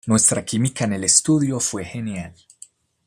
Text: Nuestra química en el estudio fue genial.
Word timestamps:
Nuestra 0.07 0.43
química 0.43 0.85
en 0.85 0.93
el 0.93 1.03
estudio 1.03 1.59
fue 1.59 1.85
genial. 1.85 2.33